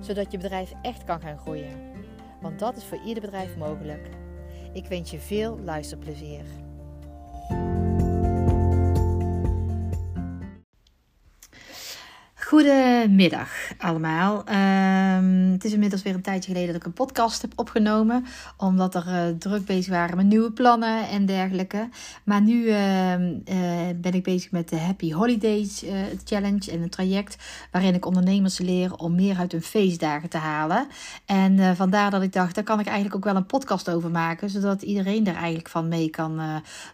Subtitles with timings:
[0.00, 1.80] zodat je bedrijf echt kan gaan groeien.
[2.40, 4.08] Want dat is voor ieder bedrijf mogelijk.
[4.72, 6.44] Ik wens je veel luisterplezier.
[12.48, 14.44] Goedemiddag allemaal.
[14.48, 18.26] Uh, het is inmiddels weer een tijdje geleden dat ik een podcast heb opgenomen.
[18.56, 21.88] Omdat er uh, druk bezig waren met nieuwe plannen en dergelijke.
[22.24, 22.74] Maar nu uh,
[23.96, 25.92] ben ik bezig met de Happy Holidays eh,
[26.24, 27.36] Challenge en een traject.
[27.72, 30.86] Waarin ik ondernemers leer om meer uit hun feestdagen te halen.
[31.26, 34.50] En vandaar dat ik dacht, daar kan ik eigenlijk ook wel een podcast over maken.
[34.50, 36.40] Zodat iedereen daar eigenlijk van mee kan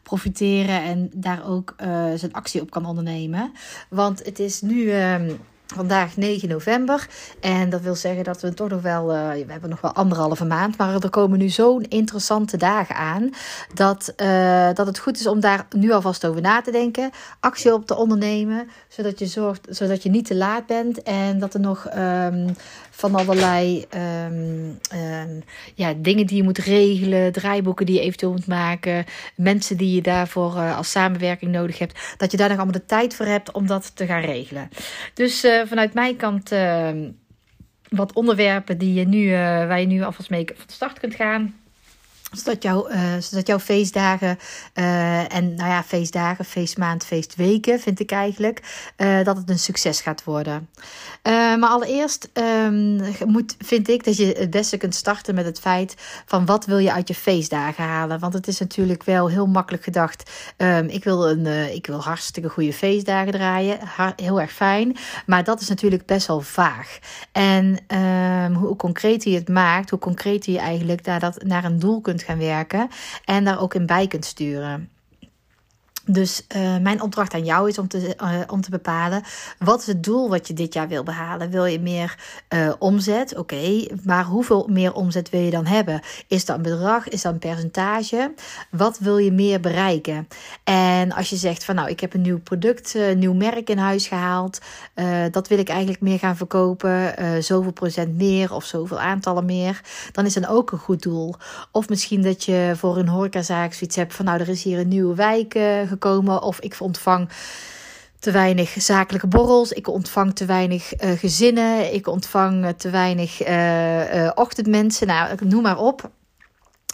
[0.03, 0.83] profiteren.
[0.83, 1.75] En daar ook
[2.15, 3.53] zijn actie op kan ondernemen.
[3.89, 5.31] Want het is nu ehm,
[5.67, 7.07] vandaag 9 november.
[7.41, 10.45] En dat wil zeggen dat we toch nog wel, uh, we hebben nog wel anderhalve
[10.45, 10.79] maand.
[10.79, 13.31] Maar er komen nu zo'n interessante dagen aan.
[13.75, 17.11] Dat, uh, dat het goed is om daar nu alvast over na te denken.
[17.41, 18.69] Actie op te ondernemen.
[18.89, 21.03] Zodat je zorgt, zodat je niet te laat bent.
[21.03, 22.55] En dat er nog um,
[22.91, 23.87] van allerlei
[24.27, 25.43] um, um,
[25.75, 29.05] ja, dingen die je moet regelen, draaiboeken die je eventueel moet maken,
[29.37, 32.87] mensen die je daarvoor uh, als samenwerking nodig hebt, dat je daar nog allemaal de
[32.87, 34.69] tijd voor hebt om dat te gaan regelen.
[35.15, 36.91] Dus vanuit mijn kant uh,
[37.88, 39.30] wat onderwerpen die je nu,
[39.66, 41.55] waar je nu alvast mee van start kunt gaan
[42.37, 44.39] zodat, jouw, uh, zodat jouw feestdagen
[44.75, 50.01] uh, en nou ja, feestdagen, feestmaand, feestweken vind ik eigenlijk, uh, dat het een succes
[50.01, 50.69] gaat worden.
[51.23, 55.94] maar allereerst um, moet, vind ik dat je het beste kunt starten met het feit
[56.27, 58.19] van wat wil je uit je feestdagen halen.
[58.19, 62.49] Want het is natuurlijk wel heel makkelijk gedacht, um, ik, wil een, ik wil hartstikke
[62.49, 63.78] goede feestdagen draaien,
[64.17, 64.97] heel erg fijn.
[65.27, 66.99] Maar dat is natuurlijk best wel vaag.
[67.33, 71.78] En um, hoe concreter je het maakt, hoe concreter je eigenlijk naar, dat, naar een
[71.78, 72.89] doel kunt gaan werken
[73.25, 74.94] en daar ook in bij kunt sturen.
[76.06, 79.22] Dus uh, mijn opdracht aan jou is om te, uh, om te bepalen
[79.59, 81.50] wat is het doel wat je dit jaar wil behalen.
[81.50, 82.19] Wil je meer
[82.54, 83.37] uh, omzet?
[83.37, 86.00] Oké, maar hoeveel meer omzet wil je dan hebben?
[86.28, 87.09] Is dat een bedrag?
[87.09, 88.34] Is dat een percentage?
[88.70, 90.28] Wat wil je meer bereiken?
[90.64, 93.78] En als je zegt van nou, ik heb een nieuw product, een nieuw merk in
[93.78, 94.60] huis gehaald,
[95.31, 99.81] dat wil ik eigenlijk meer gaan verkopen, zoveel procent meer of zoveel aantallen meer,
[100.12, 101.34] dan is dat ook een goed doel.
[101.70, 104.88] Of misschien dat je voor een horecazaak zoiets hebt van nou, er is hier een
[104.88, 105.59] nieuwe wijk
[105.94, 107.28] gekomen of ik ontvang
[108.19, 109.72] te weinig zakelijke borrels.
[109.72, 111.94] Ik ontvang te weinig uh, gezinnen.
[111.94, 115.06] Ik ontvang te weinig uh, uh, ochtendmensen.
[115.06, 116.10] Nou, noem maar op.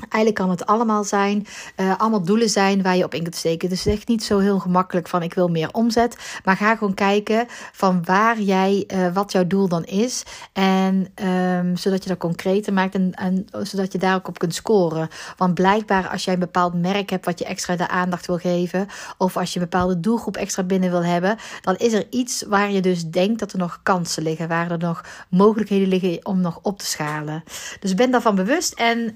[0.01, 1.47] Eigenlijk kan het allemaal zijn,
[1.77, 3.69] uh, allemaal doelen zijn waar je op in kunt steken.
[3.69, 6.17] Dus echt niet zo heel gemakkelijk van ik wil meer omzet.
[6.45, 10.23] Maar ga gewoon kijken van waar jij, uh, wat jouw doel dan is.
[10.53, 14.55] En um, zodat je dat concreter maakt en, en zodat je daar ook op kunt
[14.55, 15.09] scoren.
[15.37, 18.87] Want blijkbaar als jij een bepaald merk hebt wat je extra de aandacht wil geven.
[19.19, 21.37] Of als je een bepaalde doelgroep extra binnen wil hebben.
[21.61, 24.49] Dan is er iets waar je dus denkt dat er nog kansen liggen.
[24.49, 27.43] Waar er nog mogelijkheden liggen om nog op te schalen.
[27.81, 29.09] Dus ben daarvan bewust en uh,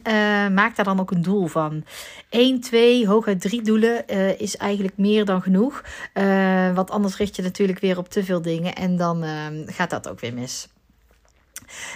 [0.55, 1.85] maak daar dan ook een doel van.
[2.29, 5.83] 1, 2, hooguit drie doelen uh, is eigenlijk meer dan genoeg.
[6.15, 9.91] Uh, want anders richt je natuurlijk weer op te veel dingen en dan uh, gaat
[9.91, 10.69] dat ook weer mis.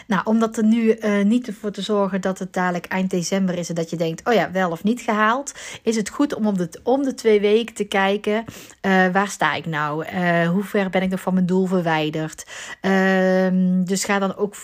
[0.06, 3.75] Nou, er nu uh, niet voor te zorgen dat het dadelijk eind december is en
[3.75, 6.69] dat je denkt, oh ja, wel of niet gehaald, is het goed om om de,
[6.83, 8.44] om de twee weken te kijken,
[8.83, 10.05] uh, waar sta ik nou?
[10.05, 12.47] Uh, hoe ver ben ik nog van mijn doel verwijderd?
[12.81, 14.55] Ehm, dus ga dan ook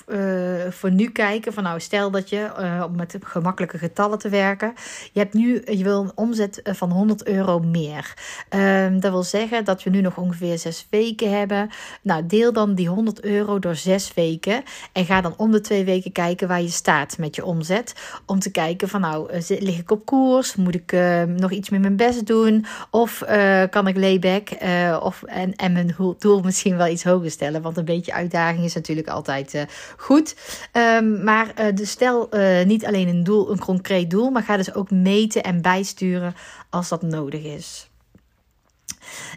[0.71, 2.51] voor nu kijken van, nou, stel dat je,
[2.87, 4.73] om met gemakkelijke getallen te werken,
[5.13, 8.15] je hebt nu, je wil een omzet van 100 euro meer.
[8.49, 11.71] Ehm, dat wil zeggen dat we nu nog ongeveer zes weken hebben.
[12.03, 14.63] Nou, deel dan die 100 euro door zes weken.
[14.93, 17.95] En ga dan om de twee weken kijken waar je staat met je omzet.
[18.27, 20.57] Om te kijken van nou, eh, lig ik op koers?
[20.57, 22.67] Moet ik uh, nog iets met mijn best doen?
[22.91, 24.49] Of uh, kan ik layback?
[24.63, 27.63] Uh, of, en, en mijn doel misschien wel iets hoger stellen.
[27.63, 29.67] Want een beetje uitdaging is natuurlijk altijd
[29.97, 30.37] goed.
[30.73, 32.29] Um, maar dus stel
[32.65, 34.31] niet alleen een doel, een concreet doel.
[34.31, 36.35] Maar ga dus ook meten en bijsturen
[36.71, 37.89] als dat nodig is.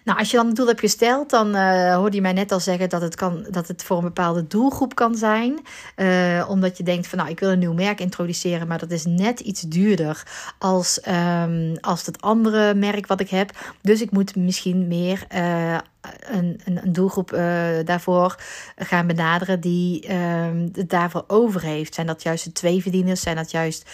[0.04, 2.60] Nou, als je dan een doel hebt gesteld, dan uh, hoorde je mij net al
[2.60, 5.60] zeggen dat het, kan, dat het voor een bepaalde doelgroep kan zijn.
[5.96, 9.06] Uh, omdat je denkt van nou, ik wil een nieuw merk introduceren, maar dat is
[9.06, 10.24] net iets duurder
[10.60, 11.02] als,
[11.44, 13.52] um, als het andere merk wat ik heb.
[13.82, 15.78] Dus ik moet misschien meer uh,
[16.20, 17.30] een, een, een doelgroep
[17.86, 18.36] daarvoor
[18.76, 21.94] gaan benaderen die ehm, het daarvoor over heeft.
[21.94, 23.22] Zijn dat juist de twee verdieners?
[23.22, 23.90] Zijn dat juist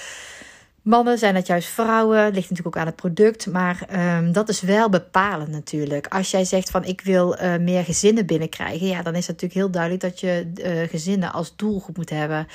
[0.83, 3.87] Mannen zijn het juist vrouwen, ligt natuurlijk ook aan het product, maar
[4.17, 6.07] um, dat is wel bepalend natuurlijk.
[6.07, 9.53] Als jij zegt van ik wil uh, meer gezinnen binnenkrijgen, ja, dan is het natuurlijk
[9.53, 12.47] heel duidelijk dat je uh, gezinnen als doelgroep moet hebben.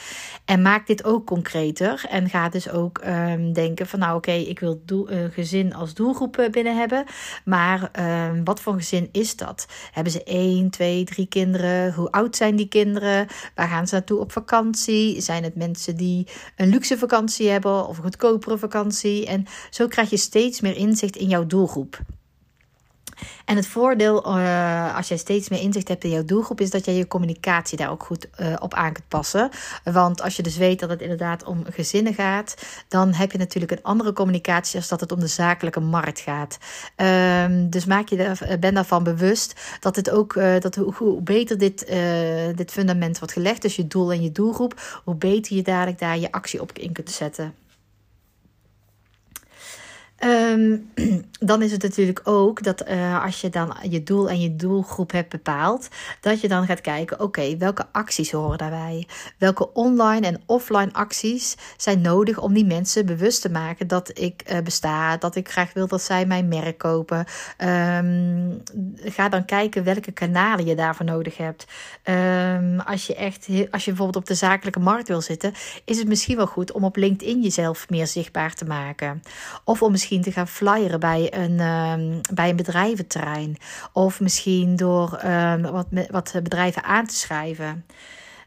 [0.45, 4.61] En maak dit ook concreter en ga dus ook um, denken van nou oké, ik
[4.61, 7.05] wil doel, uh, gezin als doelgroep binnen hebben,
[7.45, 7.91] maar
[8.31, 9.67] um, wat voor gezin is dat?
[9.93, 11.95] Hebben ze één, twee, drie kinderen?
[11.95, 13.27] Hoe oud zijn die kinderen?
[13.55, 15.21] Waar gaan ze naartoe op vakantie?
[15.21, 16.27] Zijn het mensen die
[16.57, 19.27] een luxe vakantie hebben of goed goedkopere vakantie.
[19.27, 21.99] En zo krijg je steeds meer inzicht in jouw doelgroep.
[23.45, 26.85] En het voordeel, uh, als jij steeds meer inzicht hebt in jouw doelgroep, is dat
[26.85, 29.51] jij je communicatie daar ook goed uh, op aan kunt passen.
[29.85, 32.57] Want als je dus weet dat het inderdaad om gezinnen gaat,
[32.89, 36.59] dan heb je natuurlijk een andere communicatie als dat het om de zakelijke markt gaat.
[36.97, 41.59] Um, dus maak je eh, ben daarvan bewust dat het ook, dat hoe, hoe beter
[41.59, 41.87] dit,
[42.55, 46.19] dit fundament wordt gelegd, dus je doel en je doelgroep, hoe beter je dadelijk daar
[46.19, 47.55] je actie op in kunt zetten.
[50.25, 50.91] Um,
[51.41, 55.13] dan is het natuurlijk ook dat uh, als je dan je doel en je doelgroep
[55.13, 55.89] hebt bepaald,
[56.21, 59.07] dat je dan gaat kijken: oké, welke acties horen daarbij?
[59.37, 64.43] Welke online en offline acties zijn nodig om die mensen bewust te maken dat ik
[64.53, 67.19] uh, besta, dat ik graag wil dat zij mijn merk kopen?
[67.19, 68.63] Um,
[68.95, 71.67] ga dan kijken welke kanalen je daarvoor nodig hebt.
[72.05, 75.53] Um, als je echt, als je bijvoorbeeld op de zakelijke markt wil zitten,
[75.85, 79.23] is het misschien wel goed om op LinkedIn jezelf meer zichtbaar te maken.
[79.65, 83.57] Of om misschien misschien te gaan flyeren bij een, um, bij een bedrijventerrein.
[83.93, 87.85] Of misschien door um, wat, wat bedrijven aan te schrijven.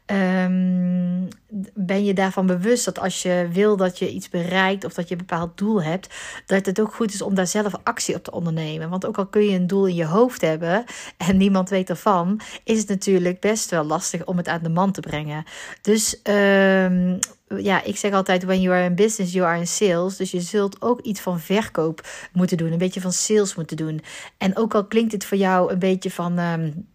[0.06, 1.28] Um,
[1.74, 5.14] ben je daarvan bewust dat als je wil dat je iets bereikt of dat je
[5.14, 6.14] een bepaald doel hebt,
[6.46, 8.90] dat het ook goed is om daar zelf actie op te ondernemen.
[8.90, 10.84] Want ook al kun je een doel in je hoofd hebben
[11.16, 14.92] en niemand weet ervan, is het natuurlijk best wel lastig om het aan de man
[14.92, 15.44] te brengen.
[15.82, 16.20] Dus
[17.58, 20.16] ja, ik zeg altijd: when you are in business, you are in sales.
[20.16, 24.02] Dus je zult ook iets van verkoop moeten doen, een beetje van sales moeten doen.
[24.38, 26.38] En ook al klinkt het voor jou een beetje van.
[26.38, 26.90] Um,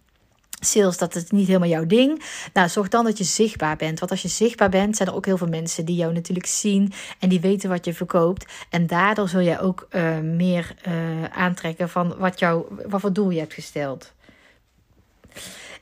[0.59, 2.24] sales, dat is niet helemaal jouw ding.
[2.54, 4.00] Nou, zorg dan dat je zichtbaar bent.
[4.00, 6.94] Want als je zichtbaar bent, zijn er ook heel veel mensen die jou natuurlijk zien
[7.19, 8.45] en die weten wat je verkoopt.
[8.69, 13.30] En daardoor zul je ook uh, meer uh, aantrekken van wat, jou, wat voor doel
[13.30, 14.13] je hebt gesteld.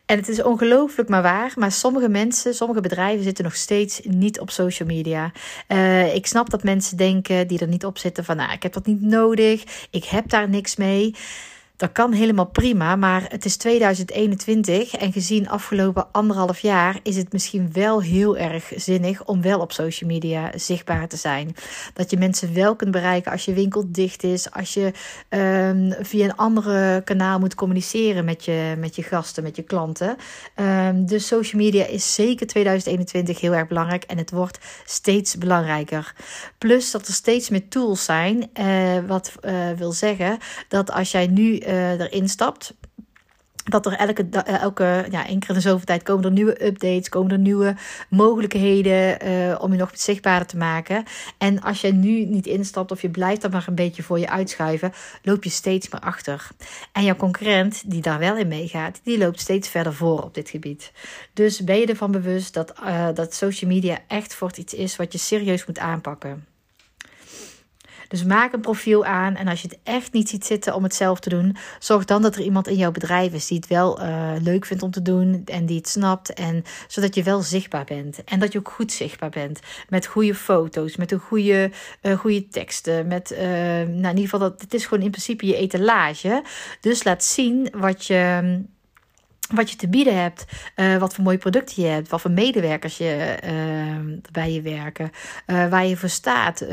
[0.05, 4.39] En het is ongelooflijk maar waar, maar sommige mensen, sommige bedrijven zitten nog steeds niet
[4.39, 5.31] op social media.
[5.67, 8.73] Uh, ik snap dat mensen denken die er niet op zitten van, nou, ik heb
[8.73, 11.15] dat niet nodig, ik heb daar niks mee.
[11.77, 17.33] Dat kan helemaal prima, maar het is 2021 en gezien afgelopen anderhalf jaar is het
[17.33, 21.55] misschien wel heel erg zinnig om wel op social media zichtbaar te zijn.
[21.93, 24.91] Dat je mensen wel kunt bereiken als je winkel dicht is, als je
[25.29, 30.15] um, via een andere kanaal moet communiceren met je, met je gasten, met je klanten.
[30.55, 36.13] Um, dus social media is zeker 2021 heel erg belangrijk en het wordt steeds belangrijker.
[36.57, 40.37] Plus dat er steeds meer tools zijn, uh, wat uh, wil zeggen
[40.67, 42.73] dat als jij nu uh, erin stapt,
[43.65, 46.65] dat er elke, eh, elke ja, één keer in de zoveel tijd komen er nieuwe
[46.65, 47.75] updates, komen er nieuwe
[48.09, 51.03] mogelijkheden uh, om je nog zichtbaarder te maken.
[51.37, 54.29] En als je nu niet instapt of je blijft dan maar een beetje voor je
[54.29, 56.47] uitschuiven, loop je steeds meer achter.
[56.91, 60.49] En jouw concurrent, die daar wel in meegaat, die loopt steeds verder voor op dit
[60.49, 60.91] gebied.
[61.33, 62.73] Dus ben je ervan bewust dat,
[63.13, 66.54] dat social media echt voor iets is wat je serieus moet aanpakken.
[68.07, 69.35] Dus maak een profiel aan.
[69.35, 72.21] En als je het echt niet ziet zitten om het zelf te doen, zorg dan
[72.21, 75.01] dat er iemand in jouw bedrijf is die het wel uh, leuk vindt om te
[75.01, 76.33] doen en die het snapt.
[76.33, 78.23] En zodat je wel zichtbaar bent.
[78.23, 79.59] En dat je ook goed zichtbaar bent.
[79.89, 81.71] Met goede foto's, met een goede,
[82.01, 83.07] uh, goede teksten.
[83.07, 86.43] Met, uh, nou in ieder geval, dat, het is gewoon in principe je etalage.
[86.81, 88.63] Dus laat zien wat je
[89.53, 92.97] wat je te bieden hebt, uh, wat voor mooie producten je hebt, wat voor medewerkers
[92.97, 95.11] je, uh, bij je werken,
[95.47, 96.65] uh, waar je voor staat.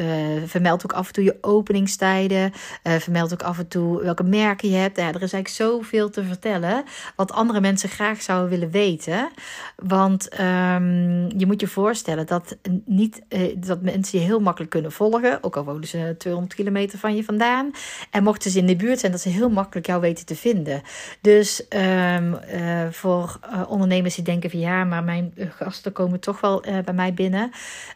[0.47, 2.53] vermeld ook af en toe je openingstijden,
[2.83, 4.97] vermeld ook af en toe welke merken je hebt.
[4.97, 6.85] Ja, er is eigenlijk zoveel te vertellen
[7.17, 9.29] wat andere mensen graag zouden willen weten.
[9.77, 13.23] Want um, je moet je voorstellen dat, niet,
[13.57, 17.25] dat mensen je heel makkelijk kunnen volgen, ook al wonen ze 200 kilometer van je
[17.25, 17.71] vandaan.
[18.11, 20.83] En mochten ze in de buurt zijn, dat ze heel makkelijk jou weten te vinden.
[21.21, 26.41] Dus um, uh, voor uh, ondernemers die denken van ja, maar mijn gasten komen toch
[26.41, 27.51] wel bij mij binnen.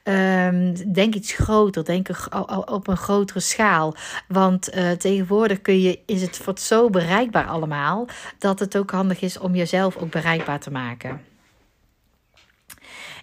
[0.05, 2.09] Um, denk iets groter, denk
[2.65, 3.95] op een grotere schaal.
[4.29, 8.09] Want tegenwoordig kun je, is het wordt zo bereikbaar allemaal,
[8.39, 11.21] dat het ook handig is om jezelf ook bereikbaar te maken.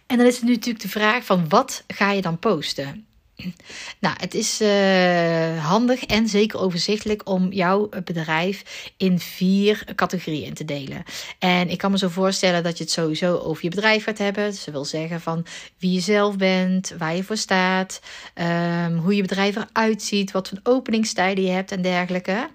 [0.08, 3.06] En dan is het nu natuurlijk de vraag van wat ga je dan posten?
[4.00, 10.66] Nou, het is uh, handig en zeker overzichtelijk om jouw bedrijf in vier categorieën te
[10.66, 11.04] delen.
[11.40, 14.50] En ik kan me zo voorstellen dat je het sowieso over je bedrijf gaat hebben.
[14.50, 15.46] Dus dat wil zeggen van
[15.78, 18.02] wie je zelf bent, waar je voor staat,
[18.36, 22.50] um, hoe je bedrijf eruit ziet, wat voor openingstijden je hebt en dergelijke.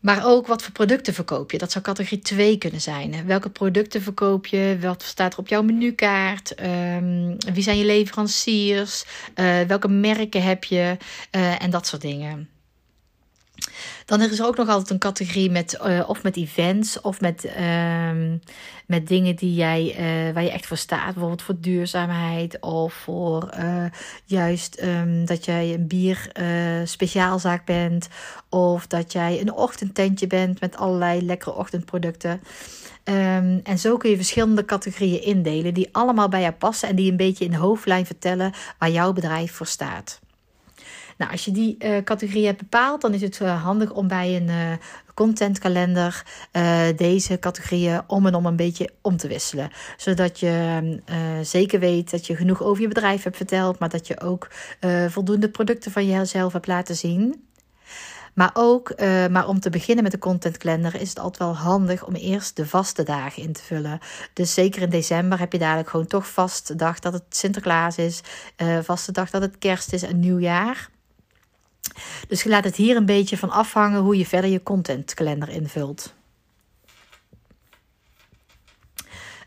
[0.00, 1.58] Maar ook wat voor producten verkoop je.
[1.58, 3.26] Dat zou categorie 2 kunnen zijn.
[3.26, 4.78] Welke producten verkoop je?
[4.80, 6.60] Wat staat er op jouw menukaart?
[6.60, 9.04] Um, wie zijn je leveranciers?
[9.34, 10.96] Uh, welke merken heb je?
[11.36, 12.48] Uh, en dat soort dingen.
[14.04, 17.44] Dan is er ook nog altijd een categorie met uh, of met events of met,
[17.58, 18.10] uh,
[18.86, 21.12] met dingen die jij, uh, waar je echt voor staat.
[21.12, 23.84] Bijvoorbeeld voor duurzaamheid of voor uh,
[24.24, 26.32] juist um, dat jij een bier
[26.84, 28.08] speciaalzaak bent.
[28.48, 32.40] Of dat jij een ochtendtentje bent met allerlei lekkere ochtendproducten.
[33.04, 37.10] Um, en zo kun je verschillende categorieën indelen die allemaal bij jou passen en die
[37.10, 40.20] een beetje in de hoofdlijn vertellen waar jouw bedrijf voor staat.
[41.18, 44.36] Nou, als je die uh, categorie hebt bepaald, dan is het uh, handig om bij
[44.36, 44.72] een uh,
[45.14, 46.22] contentkalender
[46.96, 49.70] deze categorieën om en om een beetje om te wisselen.
[49.96, 51.02] Zodat je
[51.42, 54.48] zeker weet dat je genoeg over je bedrijf hebt verteld, maar dat je ook
[55.08, 57.48] voldoende producten van jezelf hebt laten zien.
[58.34, 58.94] Maar ook,
[59.30, 62.66] maar om te beginnen met de contentkalender is het altijd wel handig om eerst de
[62.66, 63.98] vaste dagen in te vullen.
[64.32, 68.20] Dus zeker in december heb je dadelijk gewoon toch vaste dag dat het Sinterklaas is,
[68.56, 70.88] uh, vaste dag dat het kerst is en nieuwjaar.
[72.28, 76.16] Dus je laat het hier een beetje van afhangen hoe je verder je contentkalender invult.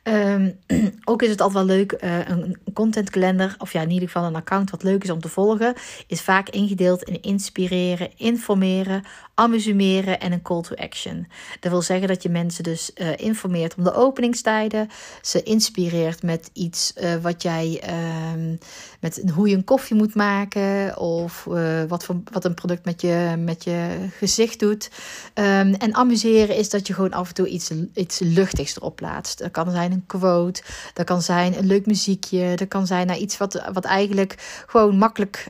[0.04, 0.60] Um,
[1.12, 4.36] ook is het altijd wel leuk, uh, een contentkalender, of ja, in ieder geval een
[4.36, 5.74] account wat leuk is om te volgen,
[6.08, 11.28] is vaak ingedeeld in inspireren, informeren, amuseren en een call to action.
[11.60, 14.90] Dat wil zeggen dat je mensen dus uh, informeert om de openingstijden,
[15.22, 18.58] ze inspireert met iets uh, wat jij, uh,
[19.02, 21.44] met hoe je een koffie moet maken of
[21.88, 24.92] wat, voor, wat een product met je, met je gezicht doet.
[25.34, 29.40] Um, en amuseren is dat je gewoon af en toe iets, iets luchtigs erop plaatst.
[29.40, 33.18] Dat kan zijn een quote, dat kan zijn een leuk muziekje, dat kan zijn naar
[33.18, 35.48] iets wat, wat eigenlijk gewoon makkelijk,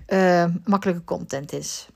[0.65, 1.87] makkelijke content is.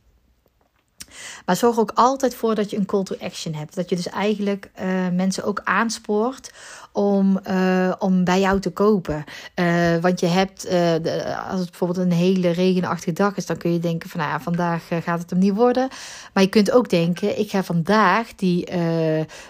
[1.45, 3.75] Maar zorg ook altijd voor dat je een call to action hebt.
[3.75, 6.51] Dat je dus eigenlijk uh, mensen ook aanspoort
[6.95, 9.23] om, uh, om bij jou te kopen.
[9.55, 13.57] Uh, want je hebt, uh, de, als het bijvoorbeeld een hele regenachtige dag is, dan
[13.57, 15.87] kun je denken van nou ja, vandaag gaat het hem niet worden.
[16.33, 18.67] Maar je kunt ook denken, ik ga vandaag die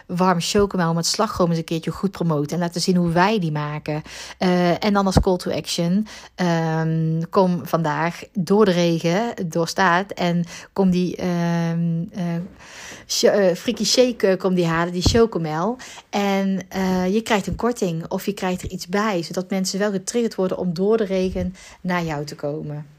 [0.08, 2.52] warme chocomel met slagroom eens een keertje goed promoten.
[2.52, 4.02] En laten zien hoe wij die maken.
[4.80, 10.46] en dan als call to action, um, kom vandaag door de regen, door staat en
[10.74, 12.10] kom die um,
[13.56, 15.78] frikkie shake kom die halen, die chocomel.
[16.10, 16.62] En
[17.12, 20.36] je krijgt krijgt een korting of je krijgt er iets bij, zodat mensen wel getriggerd
[20.36, 22.95] worden om door de regen naar jou te komen.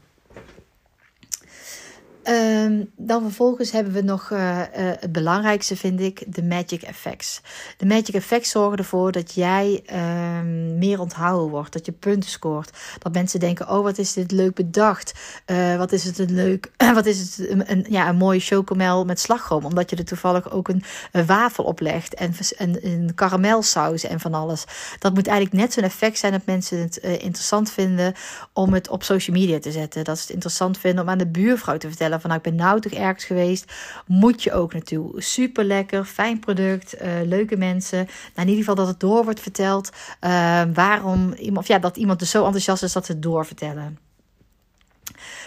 [2.67, 7.41] Um, dan vervolgens hebben we nog uh, uh, het belangrijkste, vind ik, de magic effects.
[7.77, 10.41] De magic effects zorgen ervoor dat jij uh,
[10.77, 12.77] meer onthouden wordt, dat je punten scoort.
[12.99, 15.13] Dat mensen denken, oh wat is dit leuk bedacht.
[15.45, 19.05] Uh, wat is het een leuk, wat is het een, een, ja, een mooie chocomel
[19.05, 19.65] met slagroom.
[19.65, 24.19] Omdat je er toevallig ook een, een wafel op legt en, en een karamelsaus en
[24.19, 24.63] van alles.
[24.99, 28.13] Dat moet eigenlijk net zo'n effect zijn dat mensen het interessant vinden
[28.53, 30.03] om het op social media te zetten.
[30.03, 32.56] Dat ze het interessant vinden om aan de buurvrouw te vertellen van nou, ik ben
[32.57, 33.73] toch ergens geweest.
[34.05, 35.21] Moet je ook naartoe.
[35.21, 37.97] Super lekker, fijn product, uh, leuke mensen.
[37.97, 39.89] Nou, in ieder geval dat het door wordt verteld.
[40.21, 43.97] Uh, waarom iemand, of ja, dat iemand dus zo enthousiast is dat ze het doorvertellen.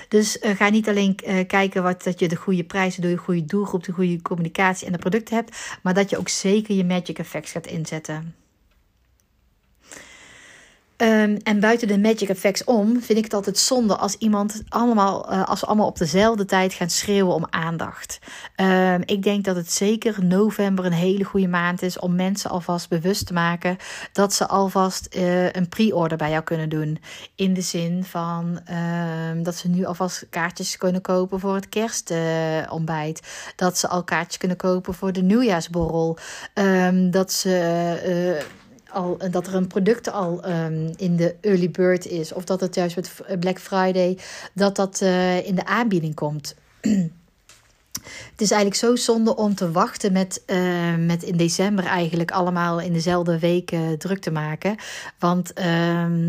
[0.09, 3.17] Dus uh, ga niet alleen uh, kijken wat, dat je de goede prijzen door je
[3.17, 6.85] goede doelgroep, de goede communicatie en de producten hebt, maar dat je ook zeker je
[6.85, 8.35] magic effects gaat inzetten.
[11.03, 15.33] Um, en buiten de magic effects om vind ik het altijd zonde als iemand allemaal,
[15.33, 18.19] uh, als we allemaal op dezelfde tijd gaan schreeuwen om aandacht.
[18.57, 22.89] Um, ik denk dat het zeker november een hele goede maand is om mensen alvast
[22.89, 23.77] bewust te maken
[24.13, 26.99] dat ze alvast uh, een pre-order bij jou kunnen doen.
[27.35, 28.61] In de zin van
[29.31, 33.53] um, dat ze nu alvast kaartjes kunnen kopen voor het kerstontbijt.
[33.57, 36.19] Dat ze al kaartjes kunnen kopen voor de nieuwjaarsborrel.
[37.11, 38.60] dat ze uh,
[38.93, 42.33] al, dat er een product al um, in de early bird is.
[42.33, 44.19] Of dat het juist met Black Friday,
[44.53, 46.55] dat dat uh, in de aanbieding komt.
[48.31, 50.57] het is eigenlijk zo zonde om te wachten met, uh,
[50.99, 54.77] met in december eigenlijk allemaal in dezelfde weken druk te maken.
[55.19, 55.65] Want uh,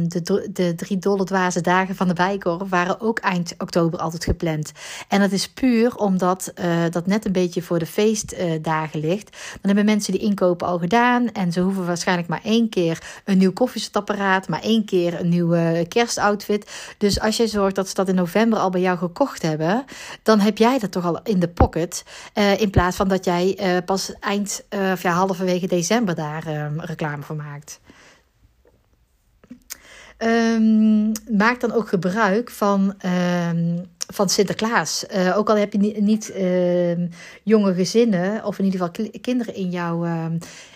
[0.04, 4.72] de, de drie dolle dwaze dagen van de Bijkorf waren ook eind oktober altijd gepland.
[5.08, 9.30] En dat is puur omdat uh, dat net een beetje voor de feestdagen ligt.
[9.32, 13.38] Dan hebben mensen die inkopen al gedaan en ze hoeven waarschijnlijk maar één keer een
[13.38, 16.72] nieuw koffiezetapparaat, maar één keer een nieuwe kerstoutfit.
[16.98, 19.86] Dus als je zorgt dat ze dat in november al bij jou gekocht hebben,
[20.24, 22.04] dan heb jij dat toch al in de pocket.
[22.34, 26.72] Uh, in plaats van dat jij uh, pas eind uh, of ja, halverwege december daar
[26.78, 27.80] reclame voor maakt.
[30.18, 32.96] Um, maak dan ook gebruik van,
[33.50, 35.06] um, van Sinterklaas.
[35.16, 37.08] Uh, ook al heb je niet, niet uh,
[37.44, 40.26] jonge gezinnen, of in ieder geval kinderen in, jou, uh,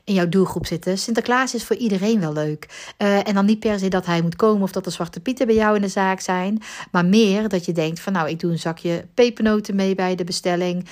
[0.04, 0.98] in jouw doelgroep zitten.
[0.98, 2.94] Sinterklaas is voor iedereen wel leuk.
[2.98, 5.56] en dan niet per se dat hij moet komen of dat er zwarte pieten bij
[5.56, 6.62] jou in de zaak zijn.
[6.92, 10.24] Maar meer dat je denkt van nou, ik doe een zakje pepernoten mee bij de
[10.24, 10.86] bestelling.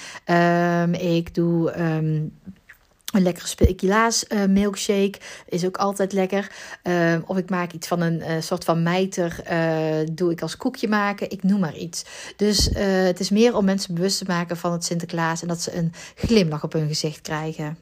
[1.00, 1.74] ik doe
[3.14, 6.52] een lekkere speculaas uh, milkshake is ook altijd lekker.
[6.84, 9.36] Uh, of ik maak iets van een uh, soort van mijter,
[10.12, 11.32] doe ik als koekje maken.
[11.32, 12.06] Ik noem maar iets.
[12.36, 15.76] Dus het is meer om mensen bewust te maken van het Sinterklaas en dat ze
[15.76, 17.78] een glimlach op hun gezicht krijgen.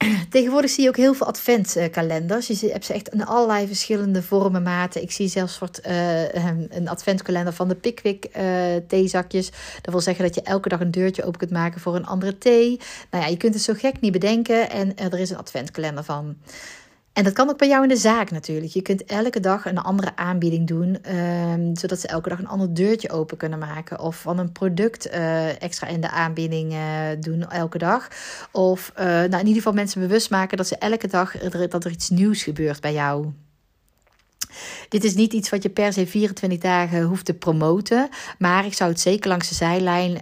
[0.30, 2.46] Tegenwoordig zie je ook heel veel adventkalenders.
[2.46, 5.02] Je hebt ze echt in allerlei verschillende vormen, maten.
[5.02, 6.34] Ik zie zelfs soort, uh,
[6.68, 8.42] een adventkalender van de Pickwick uh,
[8.88, 9.50] theezakjes.
[9.80, 12.38] Dat wil zeggen dat je elke dag een deurtje open kunt maken voor een andere
[12.38, 12.80] thee.
[13.10, 14.70] Nou ja, je kunt het zo gek niet bedenken.
[14.70, 16.36] En er is een adventkalender van.
[17.12, 18.72] En dat kan ook bij jou in de zaak natuurlijk.
[18.72, 22.74] Je kunt elke dag een andere aanbieding doen, um, zodat ze elke dag een ander
[22.74, 24.00] deurtje open kunnen maken.
[24.00, 26.80] Of van een product uh, extra in de aanbieding uh,
[27.20, 28.08] doen elke dag.
[28.52, 31.38] Of uh, nou, in ieder geval mensen bewust maken dat ze elke dag
[31.68, 33.26] dat er iets nieuws gebeurt bij jou.
[34.88, 38.08] Dit is niet iets wat je per se 24 dagen hoeft te promoten.
[38.38, 40.20] Maar ik zou het zeker langs de zijlijn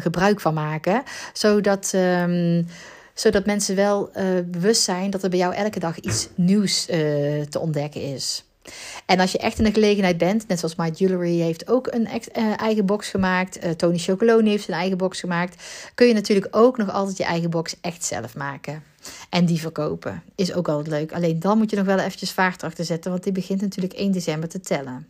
[0.00, 1.02] gebruik van maken.
[1.32, 1.92] Zodat.
[1.94, 2.66] Um,
[3.14, 6.96] zodat mensen wel uh, bewust zijn dat er bij jou elke dag iets nieuws uh,
[7.42, 8.44] te ontdekken is.
[9.06, 12.08] En als je echt in de gelegenheid bent, net zoals My Jewelry heeft ook een
[12.36, 15.62] uh, eigen box gemaakt, Tony Chocolone heeft zijn eigen box gemaakt,
[15.94, 18.82] kun je natuurlijk ook nog altijd je eigen box echt zelf maken.
[19.30, 20.22] En die verkopen.
[20.34, 21.12] Is ook altijd leuk.
[21.12, 24.12] Alleen dan moet je nog wel eventjes vaart achter zetten, want die begint natuurlijk 1
[24.12, 25.06] december te tellen.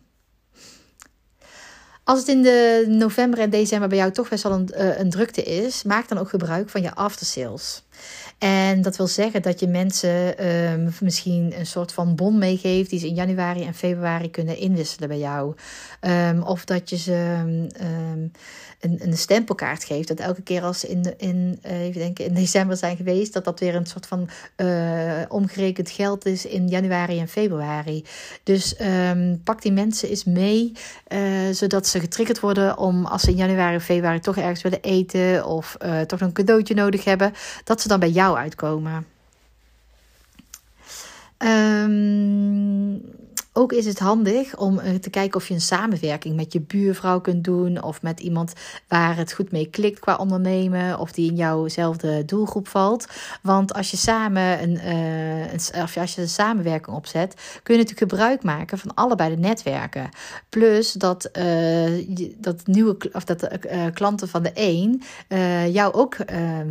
[2.03, 5.43] Als het in de november en december bij jou toch best wel een, een drukte
[5.43, 7.83] is, maak dan ook gebruik van je aftersales.
[8.37, 12.99] En dat wil zeggen dat je mensen um, misschien een soort van bon meegeeft die
[12.99, 15.55] ze in januari en februari kunnen inwisselen bij jou.
[16.01, 18.31] Um, of dat je ze um,
[18.79, 20.07] een, een stempelkaart geeft.
[20.07, 23.45] Dat elke keer als ze in, in, uh, even denken, in december zijn geweest, dat
[23.45, 28.05] dat weer een soort van uh, omgerekend geld is in januari en februari.
[28.43, 28.75] Dus
[29.43, 30.71] pak die mensen eens mee,
[31.07, 31.19] uh,
[31.51, 35.45] zodat ze getriggerd worden om als ze in januari of februari toch ergens willen eten
[35.45, 35.77] of
[36.07, 39.05] toch een cadeautje nodig hebben, dat ze dan bij jou uitkomen.
[41.37, 43.01] Um,
[43.53, 47.21] ook is het handig om eh, te kijken of je een samenwerking met je buurvrouw
[47.21, 47.83] kunt doen.
[47.83, 48.53] Of met iemand
[48.87, 50.99] waar het goed mee klikt qua ondernemen.
[50.99, 53.07] Of die in jouwzelfde doelgroep valt.
[53.41, 57.81] Want als je samen een, uh, een, of als je een samenwerking opzet, kun je
[57.81, 60.09] natuurlijk gebruik maken van allebei de netwerken.
[60.49, 62.05] Plus dat, uh,
[62.37, 65.01] dat nieuwe of dat uh, klanten van de een
[65.71, 66.17] jou ook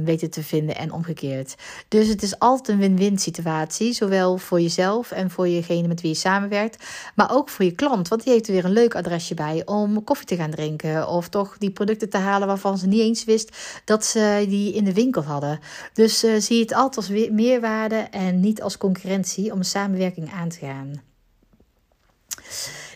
[0.04, 1.54] weten te vinden en omgekeerd.
[1.88, 3.92] Dus het is altijd een win-win situatie.
[3.92, 6.71] Zowel voor jezelf en voor jegene met wie je samenwerkt.
[7.14, 10.04] Maar ook voor je klant, want die heeft er weer een leuk adresje bij om
[10.04, 11.08] koffie te gaan drinken.
[11.08, 14.84] Of toch die producten te halen waarvan ze niet eens wist dat ze die in
[14.84, 15.60] de winkel hadden.
[15.92, 20.48] Dus uh, zie het altijd als meerwaarde en niet als concurrentie om een samenwerking aan
[20.48, 21.02] te gaan.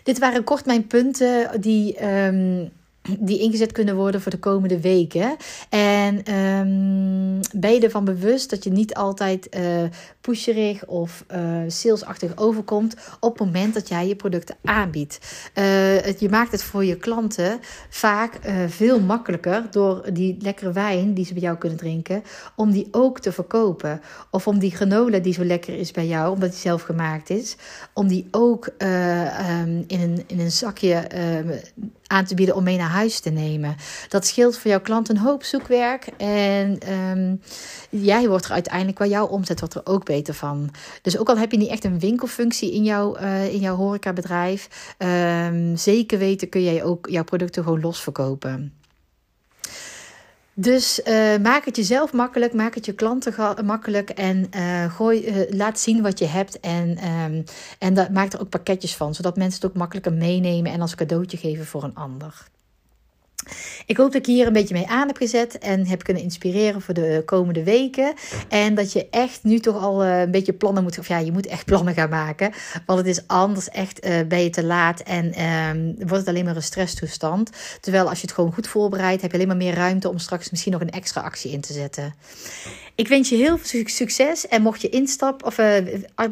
[0.03, 2.05] Dit waren kort mijn punten die.
[2.05, 2.71] Um,
[3.19, 5.35] die ingezet kunnen worden voor de komende weken.
[5.69, 9.61] En um, ben je ervan bewust dat je niet altijd uh,
[10.21, 15.19] pusherig of uh, salesachtig overkomt op het moment dat jij je producten aanbiedt.
[15.53, 21.25] Het, je maakt het voor je klanten vaak veel makkelijker door die lekkere wijn die
[21.25, 22.23] ze bij jou kunnen drinken,
[22.55, 24.01] om die ook te verkopen.
[24.31, 27.55] Of om die granola die zo lekker is bij jou, omdat die zelf gemaakt is,
[27.93, 31.07] om die ook um, in, een, in een zakje
[32.07, 33.75] aan te bieden om mee naar huis te nemen.
[34.09, 36.07] Dat scheelt voor jouw klant een hoop zoekwerk.
[36.17, 37.41] En um,
[37.89, 40.69] jij wordt er uiteindelijk qua jouw omzet wordt er ook beter van.
[41.01, 44.95] Dus ook al heb je niet echt een winkelfunctie in, jouw uh, in jouw horecabedrijf,
[44.97, 48.73] um, zeker weten kun jij ook jouw producten gewoon los verkopen.
[50.59, 55.79] Dus uh, maak het jezelf makkelijk, maak het je klanten makkelijk en uh, gooi, laat
[55.79, 56.59] zien wat je hebt.
[56.59, 57.43] En, um,
[57.79, 60.95] en dat, maak er ook pakketjes van, zodat mensen het ook makkelijker meenemen en als
[60.95, 62.47] cadeautje geven voor een ander.
[63.85, 66.81] Ik hoop dat ik hier een beetje mee aan heb gezet en heb kunnen inspireren
[66.81, 68.13] voor de komende weken.
[68.49, 70.99] En dat je echt nu toch al eh, een beetje plannen moet.
[70.99, 72.51] Of ja, je moet echt plannen gaan maken.
[72.85, 76.45] Want het is anders echt uh, ben je te laat en um, wordt het alleen
[76.45, 77.49] maar een stresstoestand.
[77.81, 80.49] Terwijl als je het gewoon goed voorbereidt, heb je alleen maar meer ruimte om straks
[80.49, 82.13] misschien nog een extra actie in te zetten.
[82.97, 84.47] Ik wens je heel veel succes.
[84.47, 85.77] En mocht je instappen, of uh,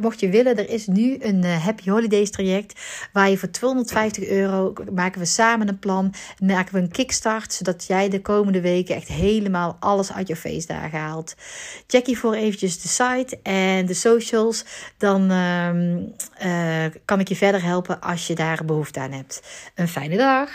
[0.02, 2.80] mocht je willen, er is nu een uh, Happy Holidays traject.
[3.14, 6.14] Waar je voor 250 euro maken we samen een plan.
[6.40, 7.54] Maken we een kickstart.
[7.54, 11.36] Zodat jij de komende weken echt helemaal alles uit je feestdagen haalt.
[11.88, 14.66] Check hiervoor eventjes de site en de socials.
[14.98, 19.42] Dan uh, kan ik je verder helpen als je daar behoefte aan hebt.
[19.76, 20.50] Een fijne dag.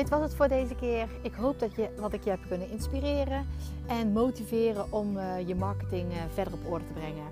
[0.00, 1.08] Dit was het voor deze keer.
[1.22, 3.46] Ik hoop dat, je, wat ik je heb kunnen inspireren
[3.86, 7.24] en motiveren om uh, je marketing uh, verder op orde te brengen.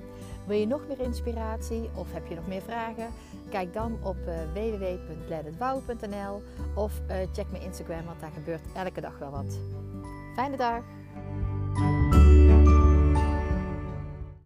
[0.47, 3.09] Wil je nog meer inspiratie of heb je nog meer vragen?
[3.51, 4.35] Kijk dan op uh,
[6.75, 6.93] of
[7.33, 9.59] check mijn Instagram, want daar gebeurt elke dag wel wat.
[10.35, 10.83] Fijne dag!